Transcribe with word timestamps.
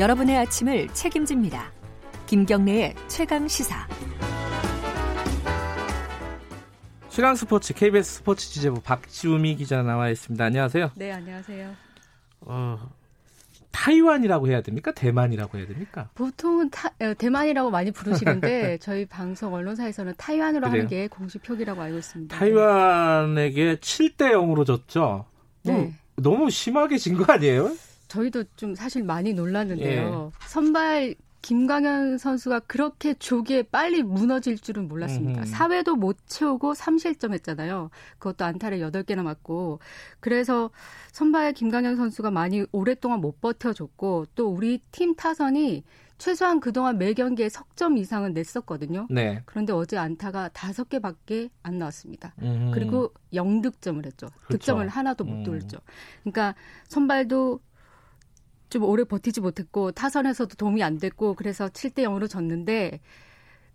여러분의 0.00 0.34
아침을 0.38 0.88
책임집니다. 0.94 1.70
김경래의 2.26 2.94
최강 3.08 3.46
시사. 3.46 3.86
시간 7.10 7.36
스포츠 7.36 7.74
KBS 7.74 8.14
스포츠 8.14 8.48
지재부 8.48 8.80
박지우미 8.80 9.56
기자 9.56 9.82
나와 9.82 10.08
있습니다. 10.08 10.42
안녕하세요. 10.42 10.92
네, 10.94 11.12
안녕하세요. 11.12 11.74
어, 12.40 12.78
타이완이라고 13.72 14.48
해야 14.48 14.62
됩니까? 14.62 14.92
대만이라고 14.92 15.58
해야 15.58 15.66
됩니까? 15.66 16.08
보통은 16.14 16.70
타, 16.70 16.88
어, 17.00 17.12
대만이라고 17.18 17.70
많이 17.70 17.90
부르시는데 17.90 18.78
저희 18.80 19.04
방송 19.04 19.52
언론사에서는 19.52 20.14
타이완으로 20.16 20.62
그래요? 20.62 20.72
하는 20.84 20.88
게 20.88 21.08
공식 21.08 21.42
표기라고 21.42 21.78
알고 21.82 21.98
있습니다. 21.98 22.38
타이완에게 22.38 23.76
7대 23.76 24.32
0으로 24.32 24.64
졌죠. 24.64 25.26
네. 25.62 25.72
뭐, 25.74 25.92
너무 26.16 26.48
심하게 26.50 26.96
진 26.96 27.18
거 27.18 27.30
아니에요? 27.30 27.70
저희도 28.10 28.44
좀 28.56 28.74
사실 28.74 29.02
많이 29.04 29.32
놀랐는데요. 29.32 30.32
예. 30.34 30.46
선발 30.46 31.14
김광현 31.42 32.18
선수가 32.18 32.60
그렇게 32.60 33.14
조기에 33.14 33.62
빨리 33.62 34.02
무너질 34.02 34.58
줄은 34.58 34.88
몰랐습니다. 34.88 35.46
사회도 35.46 35.96
못 35.96 36.18
채우고 36.26 36.74
3실점 36.74 37.32
했잖아요. 37.32 37.88
그것도 38.18 38.44
안타를 38.44 38.80
8개나 38.80 39.22
맞고. 39.22 39.78
그래서 40.18 40.70
선발 41.12 41.54
김광현 41.54 41.96
선수가 41.96 42.30
많이 42.30 42.66
오랫동안 42.72 43.20
못 43.20 43.40
버텨줬고 43.40 44.26
또 44.34 44.48
우리 44.48 44.82
팀 44.92 45.14
타선이 45.14 45.84
최소한 46.18 46.60
그동안 46.60 46.98
매 46.98 47.14
경기에 47.14 47.48
석점 47.48 47.96
이상은 47.96 48.34
냈었거든요. 48.34 49.06
네. 49.08 49.40
그런데 49.46 49.72
어제 49.72 49.96
안타가 49.96 50.50
5개밖에 50.50 51.48
안 51.62 51.78
나왔습니다. 51.78 52.34
음. 52.42 52.70
그리고 52.74 53.14
0득점을 53.32 54.04
했죠. 54.04 54.26
그렇죠. 54.44 54.58
득점을 54.58 54.86
하나도 54.86 55.24
못 55.24 55.32
음. 55.36 55.44
돌렸죠. 55.44 55.78
그러니까 56.22 56.54
선발도 56.88 57.60
좀 58.70 58.84
오래 58.84 59.04
버티지 59.04 59.40
못했고 59.40 59.92
타선에서도 59.92 60.54
도움이 60.56 60.82
안 60.82 60.98
됐고 60.98 61.34
그래서 61.34 61.68
7대 61.68 62.04
0으로 62.04 62.28
졌는데 62.28 63.00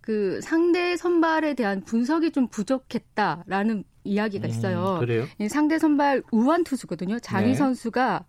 그 0.00 0.40
상대 0.40 0.96
선발에 0.96 1.54
대한 1.54 1.82
분석이 1.82 2.30
좀 2.30 2.48
부족했다라는 2.48 3.84
이야기가 4.04 4.46
있어요. 4.46 4.94
음, 4.94 5.00
그래요? 5.00 5.26
이 5.38 5.48
상대 5.48 5.78
선발 5.78 6.22
우완 6.30 6.64
투수거든요. 6.64 7.18
장희 7.18 7.48
네. 7.48 7.54
선수가 7.54 8.24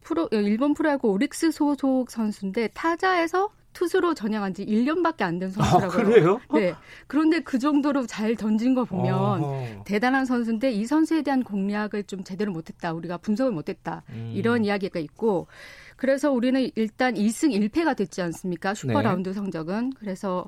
프로 0.00 0.24
어, 0.24 0.36
일본 0.36 0.74
프로야구 0.74 1.08
오릭스 1.10 1.52
소속 1.52 2.10
선수인데 2.10 2.68
타자에서 2.74 3.50
투수로 3.72 4.14
전향한 4.14 4.54
지 4.54 4.64
1년밖에 4.64 5.22
안된 5.22 5.48
아, 5.48 5.52
선수라고요. 5.52 5.90
그래요? 5.90 6.40
네. 6.54 6.74
그런데 7.06 7.40
그 7.40 7.58
정도로 7.58 8.06
잘 8.06 8.36
던진 8.36 8.74
거 8.74 8.84
보면 8.84 9.14
어허. 9.14 9.84
대단한 9.84 10.24
선수인데 10.24 10.70
이 10.72 10.84
선수에 10.84 11.22
대한 11.22 11.42
공략을 11.42 12.04
좀 12.04 12.22
제대로 12.24 12.52
못했다. 12.52 12.92
우리가 12.92 13.18
분석을 13.18 13.52
못했다. 13.52 14.02
음. 14.10 14.32
이런 14.34 14.64
이야기가 14.64 15.00
있고 15.00 15.46
그래서 15.96 16.32
우리는 16.32 16.70
일단 16.74 17.14
2승 17.14 17.52
1패가 17.70 17.96
됐지 17.96 18.22
않습니까? 18.22 18.74
슈퍼 18.74 18.94
네. 18.94 19.02
라운드 19.02 19.32
성적은 19.32 19.92
그래서 19.98 20.46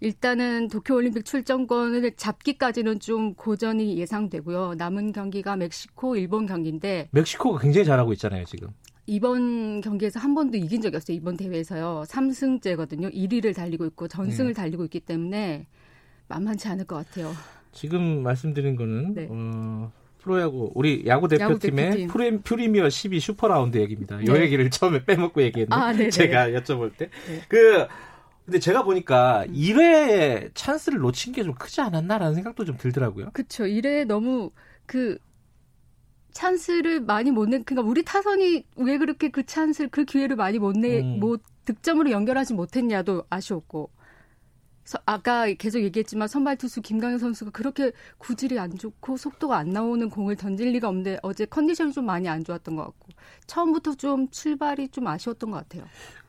일단은 0.00 0.68
도쿄올림픽 0.68 1.24
출전권을 1.24 2.12
잡기까지는 2.16 3.00
좀 3.00 3.34
고전이 3.34 3.98
예상되고요. 3.98 4.74
남은 4.78 5.12
경기가 5.12 5.56
멕시코, 5.56 6.16
일본 6.16 6.46
경기인데 6.46 7.08
멕시코가 7.10 7.58
굉장히 7.58 7.84
잘하고 7.84 8.12
있잖아요, 8.12 8.44
지금. 8.44 8.68
이번 9.08 9.80
경기에서 9.80 10.20
한 10.20 10.34
번도 10.34 10.58
이긴 10.58 10.82
적이 10.82 10.96
없어요. 10.98 11.16
이번 11.16 11.36
대회에서요. 11.38 12.04
3승째거든요. 12.06 13.12
1위를 13.14 13.54
달리고 13.56 13.86
있고 13.86 14.06
전승을 14.06 14.52
네. 14.52 14.60
달리고 14.62 14.84
있기 14.84 15.00
때문에 15.00 15.66
만만치 16.28 16.68
않을 16.68 16.84
것 16.84 16.96
같아요. 16.96 17.32
지금 17.72 18.22
말씀드린 18.22 18.76
거는 18.76 19.14
네. 19.14 19.26
어, 19.30 19.90
프로야구 20.18 20.72
우리 20.74 21.04
야구 21.06 21.26
대표팀의. 21.26 22.08
프레, 22.08 22.36
프리미어 22.38 22.90
12 22.90 23.18
슈퍼라운드 23.18 23.78
얘기입니다. 23.78 24.20
이 24.20 24.24
네. 24.26 24.40
얘기를 24.42 24.68
처음에 24.68 25.02
빼먹고 25.06 25.40
얘기했는데 25.42 26.06
아. 26.06 26.10
제가 26.10 26.50
여쭤볼 26.50 26.94
때. 26.98 27.08
네. 27.28 27.40
그 27.48 27.86
근데 28.44 28.58
제가 28.58 28.82
보니까 28.84 29.44
1회 29.48 30.50
찬스를 30.54 30.98
놓친 30.98 31.32
게 31.32 31.42
좀 31.44 31.54
크지 31.54 31.80
않았나라는 31.80 32.34
생각도 32.34 32.66
좀 32.66 32.76
들더라고요. 32.76 33.30
그쵸. 33.32 33.66
1회 33.66 34.04
너무 34.04 34.50
그 34.84 35.18
찬스를 36.32 37.00
많이 37.00 37.30
못 37.30 37.48
내, 37.48 37.60
그러니까 37.62 37.88
우리 37.88 38.04
타선이 38.04 38.64
왜 38.76 38.98
그렇게 38.98 39.30
그 39.30 39.44
찬스를, 39.44 39.90
그 39.90 40.04
기회를 40.04 40.36
많이 40.36 40.58
못 40.58 40.76
내, 40.76 41.00
음. 41.00 41.20
못, 41.20 41.42
득점으로 41.64 42.10
연결하지 42.10 42.54
못했냐도 42.54 43.24
아쉬웠고. 43.30 43.90
서- 44.84 44.98
아까 45.04 45.46
계속 45.52 45.82
얘기했지만 45.82 46.28
선발 46.28 46.56
투수 46.56 46.80
김광현 46.80 47.18
선수가 47.18 47.50
그렇게 47.50 47.92
구질이 48.16 48.58
안 48.58 48.74
좋고 48.78 49.18
속도가 49.18 49.54
안 49.58 49.68
나오는 49.68 50.08
공을 50.08 50.36
던질 50.36 50.72
리가 50.72 50.88
없는데 50.88 51.18
어제 51.22 51.44
컨디션이 51.44 51.92
좀 51.92 52.06
많이 52.06 52.26
안 52.26 52.42
좋았던 52.42 52.74
것 52.74 52.84
같고 52.84 53.08
처음부터 53.46 53.96
좀 53.96 54.30
출발이 54.30 54.88
좀 54.88 55.06
아쉬웠던 55.06 55.50
것 55.50 55.58
같아요. 55.58 55.84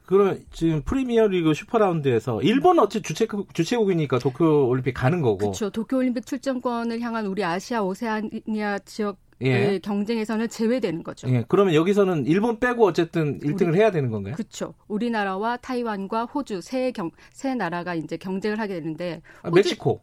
그럼 0.06 0.44
지금 0.52 0.82
프리미어리그 0.82 1.54
슈퍼라운드에서 1.54 2.42
일본 2.42 2.80
어째 2.80 3.02
주최국 3.02 3.54
주최국이니까 3.54 4.20
도쿄 4.20 4.66
올림픽 4.68 4.92
가는 4.92 5.22
거고. 5.22 5.38
그렇죠. 5.38 5.70
도쿄올림픽 5.70 6.26
출전권을 6.26 7.00
향한 7.00 7.28
우리 7.28 7.46
아시아 7.46 7.82
오세아니아 7.84 8.80
지역의 8.80 9.16
예. 9.42 9.80
경쟁에서는 9.80 10.50
제외되는 10.50 11.04
거죠. 11.04 11.30
예. 11.30 11.46
그러면 11.48 11.74
여기서는 11.74 12.26
일본 12.26 12.60
빼고 12.60 12.86
어쨌든 12.86 13.40
1등을 13.40 13.76
해야 13.76 13.90
되는 13.92 14.12
건가요? 14.12 14.36
그렇죠. 14.36 14.74
우리나라와 14.88 15.58
타이완과 15.58 16.26
호주 16.26 16.62
세 16.62 16.92
경, 16.92 17.10
세 17.32 17.56
나라가 17.56 17.96
이제 17.96 18.18
경쟁을 18.18 18.60
하게 18.60 18.76
되는데 18.76 19.22
아, 19.42 19.50
호주- 19.50 19.56
멕시코. 19.56 20.02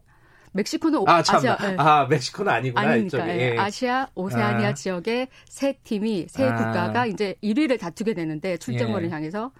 멕시코는 0.52 1.00
오- 1.00 1.04
아, 1.06 1.22
참. 1.22 1.36
아시아 1.36 1.58
예. 1.70 1.76
아, 1.78 2.06
멕시코는 2.08 2.50
아니구나. 2.50 2.96
이쪽에. 2.96 3.24
예. 3.28 3.52
예. 3.54 3.58
아시아 3.58 4.08
오세아니아 4.14 4.68
아. 4.68 4.74
지역의 4.74 5.28
세 5.48 5.74
팀이 5.84 6.26
세 6.30 6.44
아. 6.44 6.54
국가가 6.56 7.04
이제 7.04 7.34
1위를 7.42 7.78
다투게 7.78 8.14
되는데 8.14 8.56
출전권을 8.56 9.08
예. 9.08 9.12
향해서 9.12 9.52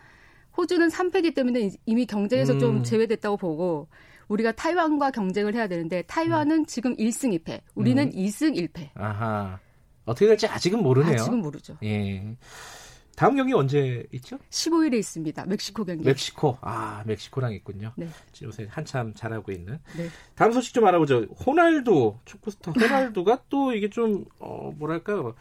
호주는 0.56 0.88
3패기 0.88 1.34
때문에 1.34 1.70
이미 1.84 2.06
경쟁에서 2.06 2.54
음. 2.54 2.58
좀 2.58 2.82
제외됐다고 2.82 3.36
보고 3.36 3.88
우리가 4.28 4.52
타이완과 4.52 5.10
경쟁을 5.10 5.54
해야 5.54 5.68
되는데 5.68 6.00
타이완은 6.06 6.64
지금 6.66 6.96
1승 6.96 7.38
2패, 7.44 7.60
우리는 7.74 8.02
음. 8.02 8.10
2승 8.10 8.56
1패. 8.56 8.88
아하. 8.94 9.58
어떻게 10.06 10.26
될지 10.26 10.46
아직은 10.46 10.82
모르네요. 10.82 11.14
아, 11.20 11.24
지금 11.24 11.40
모르죠. 11.40 11.76
예. 11.82 12.36
다음 13.16 13.34
경기 13.34 13.54
언제 13.54 14.06
있죠? 14.12 14.38
15일에 14.50 14.94
있습니다. 14.94 15.46
멕시코 15.46 15.84
경기. 15.84 16.04
멕시코. 16.04 16.58
아, 16.60 17.02
멕시코랑 17.06 17.52
있군요. 17.54 17.92
네. 17.96 18.08
지금 18.32 18.48
요새 18.48 18.66
한참 18.70 19.14
잘하고 19.14 19.52
있는. 19.52 19.78
네. 19.96 20.08
다음 20.34 20.52
소식 20.52 20.74
좀 20.74 20.86
알아보죠. 20.86 21.22
호날두, 21.46 22.16
축구스타 22.26 22.72
호날두가 22.72 23.42
또 23.48 23.72
이게 23.72 23.88
좀, 23.88 24.26
어, 24.38 24.72
뭐랄까요. 24.76 25.34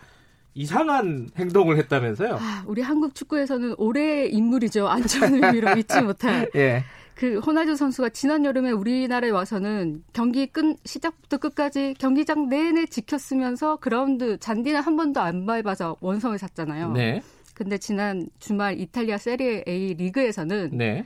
이상한 0.54 1.30
행동을 1.38 1.78
했다면서요? 1.78 2.38
아, 2.40 2.64
우리 2.66 2.82
한국 2.82 3.14
축구에서는 3.14 3.76
올해의 3.78 4.32
인물이죠. 4.34 4.88
안 4.88 5.06
좋은 5.06 5.34
의미로 5.44 5.78
잊지 5.78 6.02
못할. 6.02 6.50
예. 6.56 6.86
그 7.16 7.40
호날두 7.40 7.78
선수가 7.78 8.10
지난 8.10 8.44
여름에 8.44 8.72
우리나라에 8.72 9.30
와서는 9.30 10.04
경기 10.12 10.48
끝 10.48 10.78
시작부터 10.86 11.38
끝까지 11.38 11.96
경기장 11.98 12.50
내내 12.50 12.86
지켰으면서 12.88 13.78
그라운드 13.78 14.38
잔디는 14.38 14.82
한 14.82 14.98
번도 14.98 15.22
안 15.22 15.46
밟아서 15.46 15.96
원성을 16.02 16.38
샀잖아요. 16.38 16.92
네. 16.92 17.22
근데 17.54 17.78
지난 17.78 18.28
주말 18.40 18.78
이탈리아 18.80 19.18
세리에 19.18 19.64
A 19.66 19.94
리그에서는 19.94 20.72
네. 20.74 21.06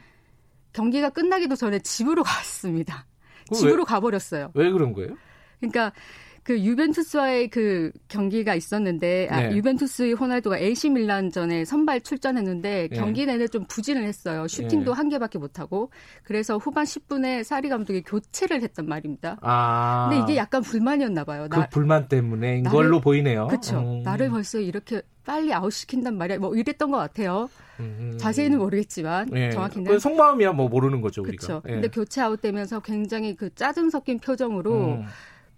경기가 0.74 1.12
끝나기도 1.12 1.56
전에 1.56 1.78
집으로 1.78 2.24
갔습니다. 2.26 3.06
집으로 3.54 3.86
가버렸어요. 3.86 4.52
왜 4.56 4.72
그런 4.72 4.94
거예요? 4.94 5.16
그러니까 5.60 5.92
그 6.44 6.60
유벤투스와의 6.60 7.50
그 7.50 7.92
경기가 8.08 8.56
있었는데 8.56 9.28
아, 9.32 9.42
네. 9.50 9.56
유벤투스의 9.56 10.14
호날두가 10.14 10.58
AC 10.58 10.90
밀란전에 10.90 11.66
선발 11.66 12.02
출전했는데 12.02 12.88
네. 12.92 12.96
경기 12.98 13.26
내내 13.26 13.48
좀 13.48 13.66
부진을 13.68 14.04
했어요. 14.04 14.48
슈팅도 14.48 14.92
네. 14.94 14.98
한 14.98 15.10
개밖에 15.10 15.38
못 15.38 15.60
하고 15.60 15.92
그래서 16.24 16.58
후반 16.58 16.86
10분에 16.86 17.44
사리 17.44 17.70
감독이 17.70 18.02
교체를 18.04 18.62
했단 18.64 18.88
말입니다. 18.88 19.38
아. 19.42 20.08
근데 20.10 20.24
이게 20.24 20.38
약간 20.38 20.62
불만이었나 20.62 21.24
봐요. 21.24 21.48
그 21.50 21.62
불만 21.70 22.08
때문에인 22.08 22.64
나를- 22.64 22.72
걸로 22.72 23.00
보이네요. 23.02 23.48
그렇죠. 23.48 23.80
음. 23.80 24.04
나를 24.04 24.30
벌써 24.30 24.60
이렇게 24.60 25.02
빨리 25.26 25.54
아웃 25.54 25.70
시킨단 25.72 26.18
말이야. 26.18 26.40
뭐 26.40 26.56
이랬던 26.56 26.90
것 26.90 26.98
같아요. 26.98 27.50
음. 27.80 28.18
자세히는 28.20 28.58
모르겠지만 28.58 29.30
예. 29.36 29.52
정확히는 29.52 29.92
그 29.92 30.00
속마음이야 30.00 30.52
뭐 30.54 30.68
모르는 30.68 31.02
거죠 31.02 31.22
우리가. 31.22 31.46
그렇죠. 31.48 31.62
예. 31.70 31.74
근데 31.74 31.88
교체 31.88 32.22
아웃되면서 32.22 32.80
굉장히 32.82 33.36
그 33.36 33.54
짜증 33.54 33.90
섞인 33.90 34.20
표정으로 34.20 34.74
음. 34.96 35.06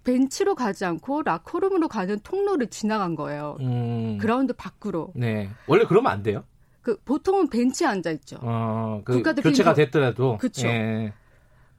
벤치로 0.03 0.55
가지 0.55 0.85
않고 0.85 1.21
라커룸으로 1.23 1.87
가는 1.87 2.19
통로를 2.21 2.67
지나간 2.67 3.15
거예요. 3.15 3.57
음. 3.59 4.17
그라운드 4.19 4.53
밖으로. 4.53 5.11
네. 5.15 5.49
원래 5.67 5.85
그러면 5.85 6.11
안 6.11 6.23
돼요. 6.23 6.43
그 6.81 6.97
보통은 7.03 7.49
벤치에 7.49 7.87
앉아 7.87 8.11
있죠. 8.11 8.37
어, 8.41 9.01
그 9.05 9.13
국가대표 9.13 9.49
교체가 9.49 9.73
됐더라도. 9.73 10.37
그쵸. 10.37 10.67
예. 10.67 11.13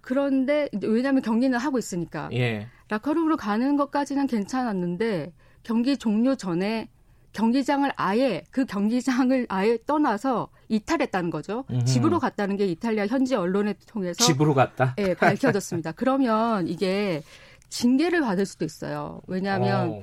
그런데 0.00 0.68
왜냐하면 0.82 1.22
경기는 1.22 1.58
하고 1.58 1.78
있으니까 1.78 2.28
예. 2.32 2.68
라커룸으로 2.88 3.36
가는 3.36 3.76
것까지는 3.76 4.26
괜찮았는데 4.26 5.32
경기 5.62 5.96
종료 5.96 6.34
전에 6.34 6.88
경기장을 7.32 7.90
아예 7.96 8.44
그 8.50 8.66
경기장을 8.66 9.46
아예 9.48 9.78
떠나서 9.86 10.48
이탈했다는 10.68 11.30
거죠. 11.30 11.64
음흠. 11.70 11.84
집으로 11.84 12.18
갔다는 12.18 12.56
게 12.56 12.66
이탈리아 12.66 13.06
현지 13.06 13.34
언론을 13.34 13.74
통해서 13.86 14.22
집으로 14.22 14.54
갔다. 14.54 14.94
예, 14.98 15.14
밝혀졌습니다. 15.14 15.92
그러면 15.96 16.68
이게 16.68 17.22
징계를 17.72 18.20
받을 18.20 18.44
수도 18.44 18.64
있어요. 18.66 19.22
왜냐하면 19.26 19.88
어. 19.88 20.00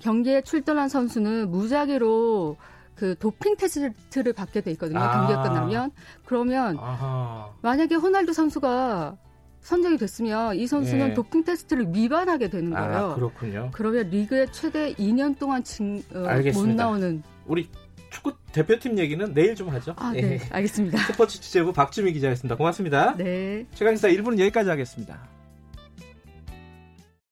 경기에 0.00 0.42
출전한 0.42 0.88
선수는 0.88 1.50
무작위로 1.50 2.56
그 2.94 3.16
도핑 3.18 3.56
테스트를 3.56 4.32
받게 4.32 4.60
돼 4.60 4.70
있거든요. 4.72 5.00
아. 5.00 5.18
경기가 5.18 5.42
끝나면 5.42 5.90
그러면 6.24 6.78
아하. 6.78 7.50
만약에 7.62 7.96
호날두 7.96 8.32
선수가 8.32 9.16
선정이 9.60 9.98
됐으면 9.98 10.56
이 10.56 10.66
선수는 10.66 11.10
예. 11.10 11.14
도핑 11.14 11.44
테스트를 11.44 11.88
위반하게 11.92 12.48
되는 12.48 12.70
거예요. 12.70 12.96
아, 12.96 13.14
그렇군요. 13.14 13.70
그러면 13.74 14.08
리그에 14.08 14.46
최대 14.52 14.94
2년 14.94 15.38
동안 15.38 15.64
진, 15.64 16.02
어, 16.14 16.26
못. 16.54 16.68
나오는 16.68 17.22
우리 17.46 17.68
축구 18.10 18.32
대표팀 18.52 18.98
얘기는 18.98 19.34
내일 19.34 19.54
좀 19.54 19.68
하죠. 19.70 19.94
아, 19.98 20.12
예. 20.14 20.20
네, 20.20 20.38
알겠습니다. 20.50 20.98
스포츠 20.98 21.40
취재부 21.40 21.72
박주미 21.72 22.12
기자였습니다. 22.12 22.56
고맙습니다. 22.56 23.16
네. 23.16 23.66
최강시사 23.74 24.08
1부는 24.08 24.38
여기까지 24.38 24.70
하겠습니다. 24.70 25.39